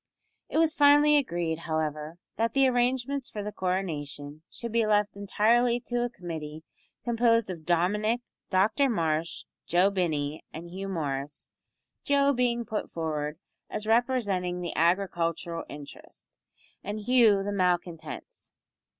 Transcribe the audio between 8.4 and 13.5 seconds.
Dr Marsh, Joe Binney, and Hugh Morris Joe being put forward